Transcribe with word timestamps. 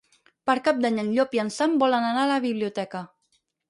Per 0.49 0.55
Cap 0.67 0.79
d'Any 0.85 0.97
en 1.03 1.13
Llop 1.19 1.37
i 1.37 1.43
en 1.45 1.53
Sam 1.59 1.79
volen 1.87 2.11
anar 2.11 2.27
a 2.27 2.35
la 2.35 2.43
biblioteca. 2.51 3.09